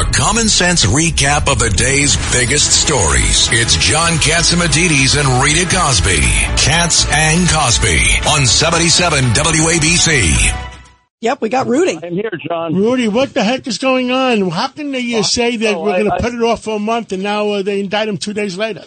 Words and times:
A 0.00 0.04
common 0.12 0.48
sense 0.48 0.86
recap 0.86 1.52
of 1.52 1.58
the 1.58 1.68
day's 1.68 2.16
biggest 2.32 2.72
stories. 2.72 3.50
It's 3.52 3.76
John 3.76 4.12
Catsimatidis 4.12 5.20
and 5.20 5.44
Rita 5.44 5.68
Cosby. 5.68 6.22
Cats 6.56 7.04
and 7.12 7.46
Cosby 7.46 8.00
on 8.26 8.46
77 8.46 9.24
WABC. 9.24 10.80
Yep, 11.20 11.42
we 11.42 11.50
got 11.50 11.66
Rudy. 11.66 12.00
I'm 12.02 12.14
here, 12.14 12.32
John. 12.48 12.76
Rudy, 12.76 13.08
what 13.08 13.34
the 13.34 13.44
heck 13.44 13.66
is 13.66 13.76
going 13.76 14.10
on? 14.10 14.48
How 14.48 14.68
can 14.68 14.90
they 14.90 15.16
uh, 15.16 15.22
say 15.22 15.58
that 15.58 15.74
oh, 15.74 15.84
we're 15.84 16.02
going 16.02 16.10
to 16.10 16.16
put 16.18 16.32
it 16.32 16.42
off 16.42 16.64
for 16.64 16.76
a 16.76 16.78
month 16.78 17.12
and 17.12 17.22
now 17.22 17.50
uh, 17.50 17.62
they 17.62 17.80
indict 17.80 18.08
him 18.08 18.16
two 18.16 18.32
days 18.32 18.56
later? 18.56 18.84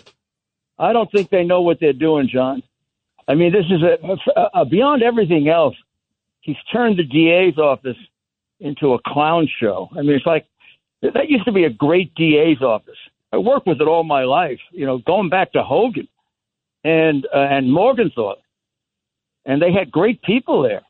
I 0.79 0.93
don't 0.93 1.11
think 1.11 1.29
they 1.29 1.43
know 1.43 1.61
what 1.61 1.77
they're 1.79 1.93
doing, 1.93 2.27
John. 2.27 2.63
I 3.27 3.35
mean, 3.35 3.53
this 3.53 3.65
is 3.69 3.83
a, 3.83 4.31
a, 4.35 4.61
a 4.61 4.65
beyond 4.65 5.03
everything 5.03 5.47
else. 5.47 5.75
He's 6.41 6.57
turned 6.71 6.97
the 6.97 7.03
DA's 7.03 7.59
office 7.59 7.97
into 8.59 8.93
a 8.93 8.99
clown 9.05 9.47
show. 9.59 9.89
I 9.91 10.01
mean, 10.01 10.15
it's 10.15 10.25
like 10.25 10.47
that 11.11 11.29
used 11.29 11.45
to 11.45 11.51
be 11.51 11.65
a 11.65 11.69
great 11.69 12.13
DA's 12.15 12.61
office. 12.61 12.97
I 13.31 13.37
worked 13.37 13.67
with 13.67 13.81
it 13.81 13.87
all 13.87 14.03
my 14.03 14.23
life. 14.23 14.59
You 14.71 14.85
know, 14.85 14.99
going 14.99 15.29
back 15.29 15.51
to 15.53 15.63
Hogan 15.63 16.07
and 16.83 17.25
uh, 17.33 17.39
and 17.39 17.71
Morgenthau, 17.71 18.35
and 19.45 19.61
they 19.61 19.71
had 19.71 19.91
great 19.91 20.21
people 20.21 20.61
there. 20.61 20.83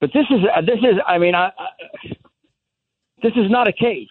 But 0.00 0.10
this 0.12 0.26
is 0.30 0.40
uh, 0.54 0.60
this 0.60 0.78
is. 0.78 0.98
I 1.06 1.18
mean, 1.18 1.34
I, 1.34 1.46
I 1.46 1.68
this 3.22 3.32
is 3.34 3.50
not 3.50 3.66
a 3.66 3.72
case. 3.72 4.08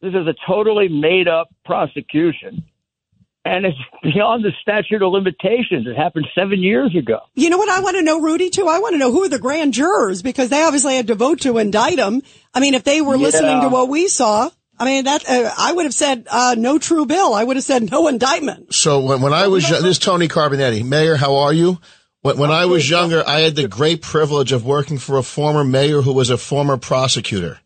This 0.00 0.14
is 0.14 0.26
a 0.26 0.34
totally 0.46 0.88
made 0.88 1.28
up 1.28 1.48
prosecution. 1.64 2.64
And 3.44 3.66
it's 3.66 3.78
beyond 4.02 4.44
the 4.44 4.52
statute 4.62 5.02
of 5.02 5.12
limitations. 5.12 5.86
It 5.86 5.96
happened 5.96 6.26
seven 6.34 6.62
years 6.62 6.94
ago. 6.96 7.20
You 7.34 7.50
know 7.50 7.58
what 7.58 7.68
I 7.68 7.80
want 7.80 7.96
to 7.96 8.02
know, 8.02 8.20
Rudy, 8.20 8.50
too? 8.50 8.68
I 8.68 8.78
want 8.78 8.94
to 8.94 8.98
know 8.98 9.10
who 9.10 9.24
are 9.24 9.28
the 9.28 9.38
grand 9.38 9.74
jurors 9.74 10.22
because 10.22 10.48
they 10.48 10.62
obviously 10.62 10.94
had 10.96 11.08
to 11.08 11.14
vote 11.14 11.40
to 11.42 11.58
indict 11.58 11.98
him. 11.98 12.22
I 12.54 12.60
mean, 12.60 12.74
if 12.74 12.84
they 12.84 13.00
were 13.00 13.16
Yeah. 13.16 13.22
listening 13.22 13.60
to 13.62 13.68
what 13.68 13.88
we 13.88 14.08
saw, 14.08 14.48
I 14.78 14.84
mean, 14.84 15.04
that, 15.04 15.28
uh, 15.28 15.50
I 15.58 15.72
would 15.72 15.84
have 15.84 15.94
said, 15.94 16.26
uh, 16.30 16.54
no 16.58 16.78
true 16.78 17.04
bill. 17.06 17.34
I 17.34 17.44
would 17.44 17.56
have 17.56 17.64
said 17.64 17.90
no 17.90 18.08
indictment. 18.08 18.74
So 18.74 19.00
when, 19.00 19.20
when 19.20 19.32
I 19.32 19.48
was, 19.48 19.68
this 19.68 19.82
is 19.84 19.98
Tony 19.98 20.28
Carbonetti. 20.28 20.84
Mayor, 20.84 21.16
how 21.16 21.36
are 21.36 21.52
you? 21.52 21.78
When, 22.22 22.38
when 22.38 22.50
I 22.50 22.66
was 22.66 22.88
younger, 22.88 23.22
I 23.26 23.40
had 23.40 23.56
the 23.56 23.66
great 23.68 24.02
privilege 24.02 24.52
of 24.52 24.64
working 24.64 24.98
for 24.98 25.18
a 25.18 25.22
former 25.24 25.64
mayor 25.64 26.00
who 26.02 26.12
was 26.12 26.30
a 26.30 26.36
former 26.38 26.76
prosecutor. 26.76 27.58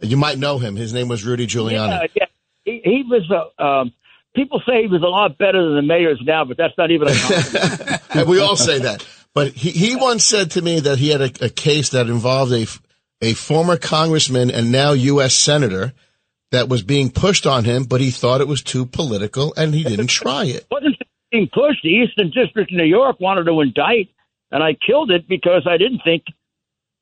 You 0.00 0.16
might 0.16 0.38
know 0.38 0.58
him. 0.58 0.76
His 0.76 0.94
name 0.94 1.08
was 1.08 1.24
Rudy 1.24 1.46
Giuliani. 1.46 1.90
Yeah, 1.90 2.06
yeah. 2.14 2.24
He, 2.64 2.80
he 2.84 3.04
was 3.08 3.30
a, 3.30 3.62
um, 3.64 3.92
people 4.34 4.62
say 4.66 4.82
he 4.82 4.88
was 4.88 5.02
a 5.02 5.06
lot 5.06 5.38
better 5.38 5.64
than 5.64 5.76
the 5.76 5.82
mayors 5.82 6.20
now, 6.24 6.44
but 6.44 6.56
that's 6.56 6.76
not 6.78 6.90
even 6.90 7.08
a 7.08 7.14
compliment. 7.14 8.02
And 8.14 8.28
we 8.28 8.40
all 8.40 8.56
say 8.56 8.78
that. 8.80 9.06
But 9.34 9.52
he, 9.52 9.70
he 9.70 9.96
once 9.96 10.24
said 10.24 10.52
to 10.52 10.62
me 10.62 10.80
that 10.80 10.98
he 10.98 11.10
had 11.10 11.20
a, 11.20 11.46
a 11.46 11.48
case 11.48 11.90
that 11.90 12.08
involved 12.08 12.52
a, 12.52 12.66
a 13.20 13.34
former 13.34 13.76
congressman 13.76 14.50
and 14.50 14.72
now 14.72 14.92
U.S. 14.92 15.34
senator 15.34 15.92
that 16.50 16.68
was 16.68 16.82
being 16.82 17.10
pushed 17.10 17.46
on 17.46 17.64
him, 17.64 17.84
but 17.84 18.00
he 18.00 18.10
thought 18.10 18.40
it 18.40 18.48
was 18.48 18.62
too 18.62 18.86
political 18.86 19.54
and 19.56 19.74
he 19.74 19.84
didn't 19.84 20.08
try 20.08 20.44
it. 20.46 20.66
wasn't 20.70 20.96
being 21.30 21.48
pushed. 21.52 21.82
The 21.82 21.90
Eastern 21.90 22.30
District 22.30 22.70
of 22.70 22.76
New 22.76 22.84
York 22.84 23.20
wanted 23.20 23.44
to 23.44 23.60
indict, 23.60 24.08
and 24.50 24.62
I 24.62 24.74
killed 24.74 25.10
it 25.12 25.28
because 25.28 25.66
I 25.66 25.76
didn't 25.76 26.00
think 26.04 26.24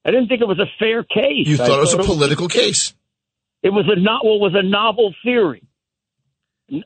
I 0.04 0.10
didn't 0.10 0.28
think 0.28 0.40
it 0.40 0.48
was 0.48 0.58
a 0.58 0.70
fair 0.78 1.02
case. 1.02 1.46
You 1.46 1.56
thought 1.56 1.78
it 1.78 1.80
was 1.80 1.94
a 1.94 1.98
political 1.98 2.48
case. 2.48 2.94
It 3.62 3.70
was 3.70 3.86
a 3.88 3.98
not 3.98 4.24
what 4.24 4.38
was 4.38 4.54
a 4.54 4.62
novel 4.62 5.14
theory. 5.24 5.62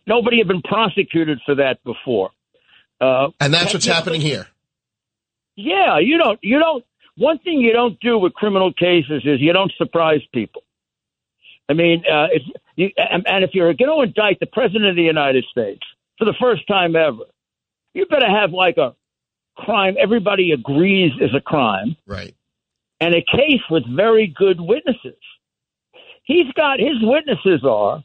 Nobody 0.07 0.39
had 0.39 0.49
been 0.49 0.63
prosecuted 0.63 1.41
for 1.45 1.57
that 1.57 1.83
before. 1.85 2.31
Uh, 3.01 3.29
And 3.41 3.53
that's 3.53 3.73
what's 3.73 3.87
happening 3.87 4.21
here. 4.21 4.47
Yeah, 5.57 5.99
you 5.99 6.19
don't. 6.19 6.39
You 6.43 6.59
don't. 6.59 6.85
One 7.17 7.39
thing 7.41 7.61
you 7.61 7.73
don't 7.73 7.99
do 8.01 8.17
with 8.19 8.33
criminal 8.35 8.73
cases 8.73 9.23
is 9.25 9.41
you 9.41 9.53
don't 9.53 9.73
surprise 9.77 10.21
people. 10.33 10.63
I 11.69 11.75
mean, 11.75 12.05
uh, 12.11 12.29
if 12.33 12.43
you, 12.77 12.91
and, 12.97 13.27
and 13.27 13.45
if 13.45 13.51
you're 13.55 13.73
going 13.75 13.91
to 13.91 14.03
indict 14.03 14.41
the 14.41 14.47
president 14.47 14.87
of 14.87 14.97
the 14.97 15.03
United 15.03 15.45
States 15.51 15.83
for 16.19 16.25
the 16.25 16.35
first 16.41 16.67
time 16.67 16.97
ever, 16.97 17.25
you 17.95 18.07
better 18.07 18.29
have 18.29 18.53
like 18.53 18.79
a 18.79 18.95
crime 19.57 19.97
everybody 19.99 20.53
agrees 20.53 21.13
is 21.21 21.35
a 21.35 21.41
crime 21.41 21.95
Right. 22.07 22.35
and 23.01 23.15
a 23.15 23.21
case 23.23 23.61
with 23.71 23.85
very 23.87 24.27
good 24.27 24.59
witnesses. 24.61 25.19
He's 26.25 26.51
got 26.55 26.79
his 26.81 26.97
witnesses 27.03 27.63
are 27.65 28.03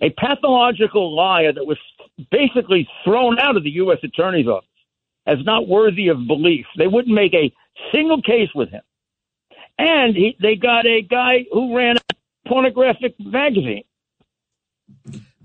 a 0.00 0.10
pathological 0.10 1.14
liar 1.14 1.52
that 1.52 1.66
was 1.66 1.78
basically 2.30 2.88
thrown 3.04 3.38
out 3.38 3.56
of 3.56 3.64
the 3.64 3.70
U.S. 3.70 3.98
Attorney's 4.02 4.46
office 4.46 4.68
as 5.26 5.38
not 5.44 5.68
worthy 5.68 6.08
of 6.08 6.26
belief. 6.26 6.66
They 6.76 6.86
wouldn't 6.86 7.14
make 7.14 7.34
a 7.34 7.52
single 7.92 8.20
case 8.20 8.50
with 8.54 8.70
him. 8.70 8.82
And 9.78 10.14
he, 10.14 10.36
they 10.40 10.56
got 10.56 10.86
a 10.86 11.02
guy 11.02 11.46
who 11.50 11.76
ran 11.76 11.96
a 11.96 12.48
pornographic 12.48 13.14
magazine. 13.18 13.84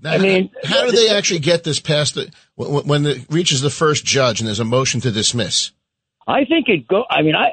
Now, 0.02 0.12
I 0.12 0.18
mean- 0.18 0.50
how 0.64 0.86
do 0.86 0.92
they 0.92 1.08
actually 1.08 1.40
get 1.40 1.64
this 1.64 1.80
past 1.80 2.14
the, 2.14 2.30
when, 2.56 3.06
it 3.06 3.26
reaches 3.30 3.60
the 3.60 3.70
first 3.70 4.04
judge 4.04 4.40
and 4.40 4.46
there's 4.46 4.60
a 4.60 4.64
motion 4.64 5.00
to 5.02 5.10
dismiss? 5.10 5.72
I 6.26 6.44
think 6.44 6.68
it 6.68 6.86
go. 6.86 7.04
I 7.10 7.22
mean, 7.22 7.34
I, 7.34 7.52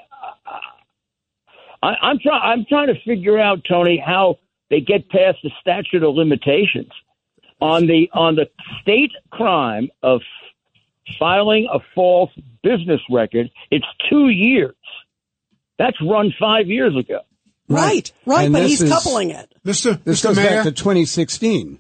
I 1.82 1.96
I'm 2.02 2.20
trying. 2.20 2.42
I'm 2.44 2.66
trying 2.68 2.88
to 2.88 3.02
figure 3.06 3.40
out, 3.40 3.64
Tony, 3.68 4.02
how 4.06 4.38
they 4.70 4.80
get 4.82 5.10
past 5.10 5.38
the 5.44 5.52
statute 5.62 6.04
of 6.04 6.16
limitations 6.16 6.92
on 7.62 7.88
the 7.88 8.10
on 8.14 8.36
the 8.36 8.48
state 8.82 9.12
crime 9.32 9.90
of 10.04 10.22
filing 11.18 11.68
a 11.74 11.80
false 11.96 12.32
business 12.64 13.02
record. 13.10 13.50
It's 13.72 13.86
two 14.10 14.28
years. 14.30 14.76
That's 15.80 15.98
run 16.02 16.34
five 16.40 16.68
years 16.68 16.96
ago. 16.98 17.22
Right, 17.70 18.12
right, 18.26 18.46
And 18.46 18.54
but 18.54 18.64
he's 18.64 18.82
is- 18.82 18.90
coupling 18.92 19.32
it. 19.32 19.54
Mr. 19.66 20.02
This 20.04 20.22
Mr. 20.22 20.24
goes 20.28 20.36
Mayor, 20.38 20.50
back 20.50 20.64
to 20.64 20.72
2016. 20.72 21.80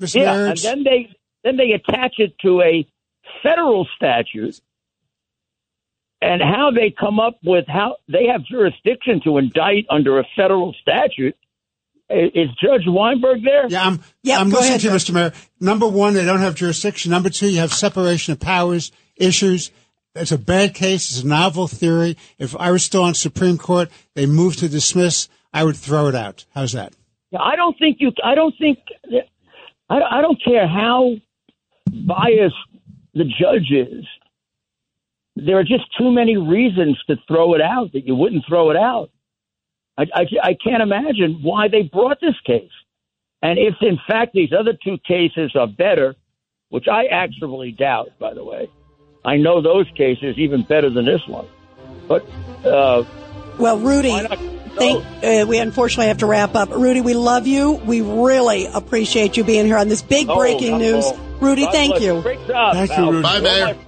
Mr. 0.00 0.14
Yeah, 0.14 0.32
Mayor, 0.34 0.46
and 0.46 0.58
then 0.58 0.84
they 0.84 1.14
then 1.44 1.56
they 1.56 1.72
attach 1.72 2.14
it 2.18 2.34
to 2.40 2.62
a 2.62 2.86
federal 3.42 3.86
statute. 3.96 4.60
And 6.20 6.42
how 6.42 6.72
they 6.74 6.90
come 6.90 7.20
up 7.20 7.38
with 7.44 7.66
how 7.68 7.96
they 8.08 8.26
have 8.26 8.44
jurisdiction 8.44 9.20
to 9.24 9.38
indict 9.38 9.86
under 9.88 10.18
a 10.18 10.24
federal 10.34 10.74
statute. 10.82 11.36
I- 12.10 12.30
Is 12.34 12.48
Judge 12.62 12.86
Weinberg 12.86 13.42
there? 13.44 13.66
yeah, 13.68 13.86
I'm, 13.86 14.00
Yeah, 14.22 14.38
I'm 14.38 14.48
listening 14.48 14.68
ahead, 14.68 14.80
to 14.80 14.86
you, 14.88 14.92
Mr. 14.94 15.12
Mayor. 15.12 15.32
Number 15.60 15.86
one, 15.86 16.14
they 16.14 16.24
don't 16.24 16.40
have 16.40 16.54
jurisdiction. 16.54 17.10
Number 17.10 17.28
two, 17.30 17.48
you 17.50 17.58
have 17.58 17.72
separation 17.72 18.32
of 18.32 18.40
powers 18.40 18.92
issues. 19.16 19.70
It's 20.14 20.32
a 20.32 20.38
bad 20.38 20.74
case. 20.74 21.10
It's 21.10 21.22
a 21.22 21.26
novel 21.26 21.68
theory. 21.68 22.16
If 22.38 22.56
I 22.56 22.70
was 22.70 22.82
still 22.82 23.02
on 23.02 23.14
Supreme 23.14 23.58
Court, 23.58 23.90
they 24.14 24.26
move 24.26 24.56
to 24.56 24.68
dismiss, 24.68 25.28
I 25.52 25.64
would 25.64 25.76
throw 25.76 26.08
it 26.08 26.14
out. 26.14 26.44
How's 26.54 26.72
that? 26.72 26.94
Yeah, 27.30 27.40
I 27.40 27.56
don't 27.56 27.78
think 27.78 27.98
you. 28.00 28.12
I 28.24 28.34
don't 28.34 28.54
think. 28.58 28.78
I, 29.90 30.00
I 30.00 30.22
don't 30.22 30.42
care 30.42 30.66
how 30.66 31.14
biased 31.86 32.54
the 33.14 33.24
judge 33.24 33.70
is. 33.70 34.04
There 35.36 35.58
are 35.58 35.64
just 35.64 35.84
too 35.96 36.10
many 36.10 36.36
reasons 36.36 36.98
to 37.06 37.16
throw 37.28 37.54
it 37.54 37.60
out 37.60 37.92
that 37.92 38.06
you 38.06 38.14
wouldn't 38.14 38.44
throw 38.48 38.70
it 38.70 38.76
out. 38.76 39.10
I, 39.98 40.04
I, 40.14 40.26
I 40.42 40.54
can't 40.54 40.82
imagine 40.82 41.40
why 41.42 41.68
they 41.68 41.82
brought 41.82 42.20
this 42.20 42.36
case. 42.46 42.70
And 43.42 43.58
if 43.58 43.74
in 43.80 43.98
fact 44.06 44.32
these 44.32 44.50
other 44.58 44.72
two 44.72 44.98
cases 45.06 45.54
are 45.54 45.66
better, 45.66 46.14
which 46.70 46.86
I 46.90 47.06
actually 47.06 47.72
doubt, 47.72 48.10
by 48.18 48.34
the 48.34 48.44
way, 48.44 48.70
I 49.24 49.36
know 49.36 49.60
those 49.60 49.86
cases 49.96 50.36
even 50.38 50.62
better 50.62 50.88
than 50.88 51.04
this 51.04 51.26
one. 51.26 51.46
But 52.06 52.24
uh, 52.64 53.04
Well, 53.58 53.78
Rudy, 53.78 54.10
thank, 54.76 55.04
uh, 55.22 55.46
we 55.48 55.58
unfortunately 55.58 56.06
have 56.06 56.18
to 56.18 56.26
wrap 56.26 56.54
up. 56.54 56.70
Rudy, 56.70 57.00
we 57.00 57.14
love 57.14 57.46
you. 57.46 57.72
We 57.72 58.00
really 58.00 58.66
appreciate 58.66 59.36
you 59.36 59.44
being 59.44 59.66
here 59.66 59.76
on 59.76 59.88
this 59.88 60.02
big 60.02 60.28
oh, 60.28 60.36
breaking 60.36 60.74
oh, 60.74 60.78
news. 60.78 61.12
Rudy, 61.40 61.62
God 61.62 61.72
thank 61.72 61.90
bless 61.92 62.02
you. 62.02 62.22
Great 62.22 62.46
job. 62.46 62.74
Thank 62.74 62.96
you. 62.96 63.10
Rudy. 63.10 63.22
Bye, 63.22 63.34
You're 63.34 63.42
Mayor. 63.42 63.74
my 63.74 63.87